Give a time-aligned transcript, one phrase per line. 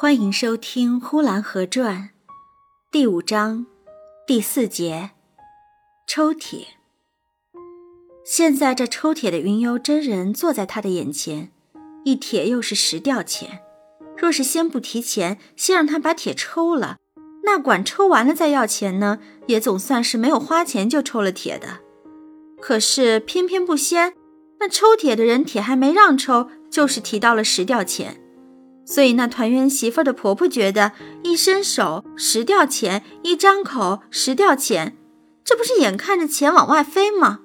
[0.00, 2.10] 欢迎收听《呼兰河传》
[2.92, 3.66] 第五章
[4.28, 5.10] 第四节
[6.06, 6.68] 抽铁。
[8.24, 11.50] 现在这抽铁的云游真人坐在他的眼前，
[12.04, 13.58] 一铁又是十吊钱。
[14.16, 16.98] 若是先不提钱，先让他把铁抽了，
[17.42, 19.18] 那管抽完了再要钱呢，
[19.48, 21.80] 也总算是没有花钱就抽了铁的。
[22.60, 24.14] 可是偏偏不先，
[24.60, 28.22] 那抽铁的人铁还没让抽，就是提到了十吊钱。
[28.90, 30.92] 所以，那团圆媳妇的婆婆觉得，
[31.22, 34.96] 一伸手十吊钱，一张口十吊钱，
[35.44, 37.40] 这不是眼看着钱往外飞吗？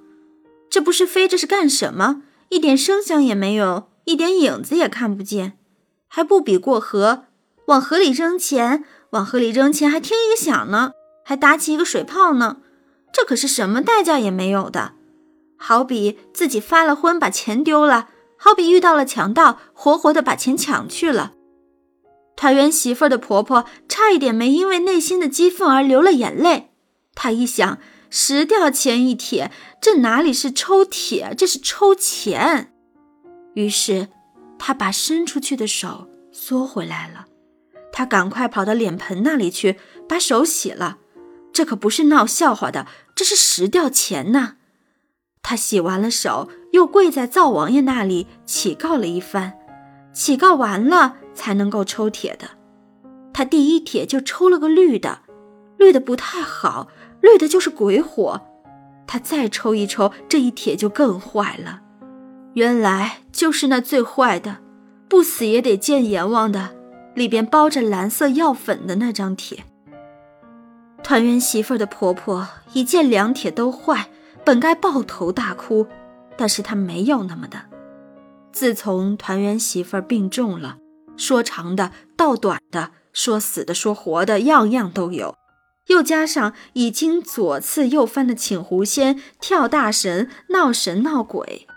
[0.70, 2.24] 这不是飞，这是干什么？
[2.48, 5.58] 一点声响也没有，一点影子也看不见，
[6.08, 7.26] 还不比过河，
[7.68, 10.94] 往河里扔钱，往河里扔钱还听一个响呢，
[11.26, 12.60] 还打起一个水泡呢，
[13.12, 14.94] 这可是什么代价也没有的，
[15.58, 18.08] 好比自己发了昏，把钱丢了。
[18.44, 21.32] 好比遇到了强盗，活活的把钱抢去了。
[22.36, 26.74] 团圆媳妇的婆婆差一点没因为内心的激愤而流了眼泪。
[27.16, 27.78] 她一想，
[28.10, 32.74] 十吊钱一铁，这哪里是抽铁，这是抽钱。
[33.54, 34.10] 于是，
[34.60, 37.28] 她把伸出去的手缩回来了。
[37.94, 39.80] 她赶快跑到脸盆那里去，
[40.10, 40.98] 把手洗了。
[41.54, 44.58] 这可不是闹笑话的，这是十吊钱呐。
[45.42, 49.54] 他洗完了手，又跪在灶王爷那里乞告了一番，
[50.12, 52.48] 乞告完了才能够抽铁的。
[53.32, 55.20] 他第一铁就抽了个绿的，
[55.78, 56.88] 绿的不太好，
[57.22, 58.42] 绿的就是鬼火。
[59.06, 61.82] 他再抽一抽，这一铁就更坏了。
[62.56, 64.58] 原来就是那最坏的，
[65.08, 66.72] 不死也得见阎王的，
[67.14, 69.64] 里边包着蓝色药粉的那张铁。
[71.04, 74.10] 团圆媳妇的婆婆一见两铁都坏。
[74.46, 75.88] 本该抱头大哭，
[76.38, 77.66] 但是他没有那么的。
[78.52, 80.78] 自从团圆媳妇儿病重了，
[81.18, 85.36] 说长的道短的，说死的说活的，样样都有。
[85.88, 91.68] 又加上已经左刺右翻的请狐仙、跳大神、闹神闹鬼，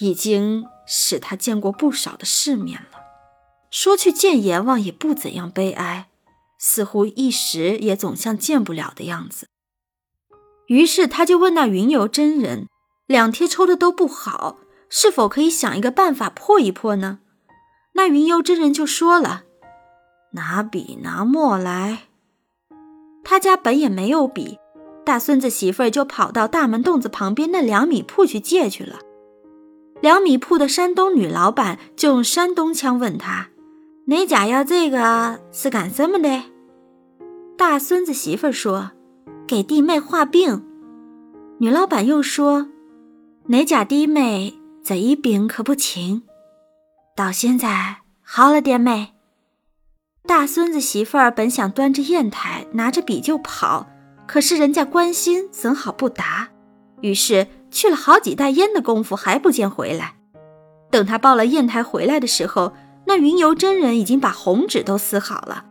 [0.00, 2.98] 已经使他见过不少的世面了。
[3.70, 6.08] 说去见阎王也不怎样悲哀，
[6.58, 9.48] 似乎一时也总像见不了的样子。
[10.66, 12.68] 于是他就问那云游真人
[13.06, 17.18] ：“两贴抽的都不好，是否可以想一个办法破一破呢？”
[17.94, 19.44] 那云游真人就说了
[20.32, 22.04] ：“拿笔拿墨来。”
[23.22, 24.58] 他家本也没有笔，
[25.04, 28.98] 大孙子媳妇儿就跑到大门洞子旁边那两米铺去借去了。
[30.00, 33.48] 两米铺的山东女老板就用山东腔问他
[34.08, 36.44] ：“哪家要这个是干什么的？”
[37.56, 38.90] 大孙子媳妇儿说。
[39.46, 40.64] 给弟妹画病，
[41.58, 42.68] 女老板又说
[43.46, 46.22] ：“哪家弟妹这一病可不轻，
[47.14, 49.12] 到现在好了点没？”
[50.26, 53.86] 大孙子媳妇儿本想端着砚台，拿着笔就跑，
[54.26, 56.48] 可是人家关心，怎好不答？
[57.02, 60.14] 于是去了好几袋烟的功夫，还不见回来。
[60.90, 62.72] 等他抱了砚台回来的时候，
[63.06, 65.66] 那云游真人已经把红纸都撕好了。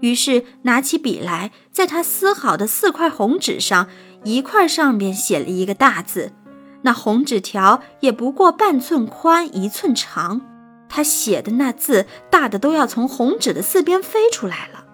[0.00, 3.86] 于是拿起笔来，在他撕好的四块红纸上，
[4.24, 6.32] 一块上边写了一个大字。
[6.82, 10.40] 那红纸条也不过半寸宽，一寸长。
[10.88, 14.84] 他写的那字大的都要从红纸的四边飞出来了。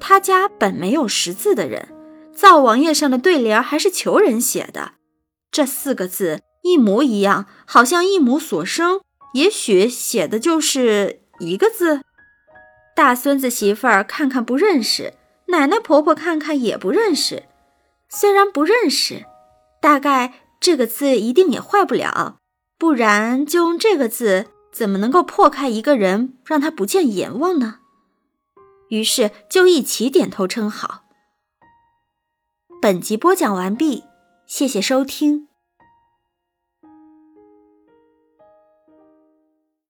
[0.00, 1.88] 他家本没有识字的人，
[2.34, 4.92] 灶王爷上的对联还是求人写的。
[5.52, 9.00] 这四个字一模一样，好像一母所生，
[9.34, 12.00] 也许写的就是一个字。
[12.96, 15.14] 大孙子媳妇儿看看不认识，
[15.46, 17.44] 奶奶婆婆看看也不认识。
[18.08, 19.24] 虽然不认识，
[19.80, 20.32] 大概
[20.64, 22.38] 这个字一定也坏不了，
[22.78, 27.80] 不然就用这个字，怎么能够破开一个人，让他不见阎王呢？
[28.88, 31.02] 于是就一起点头称好。
[32.80, 34.04] 本集播讲完毕，
[34.46, 35.48] 谢谢收听。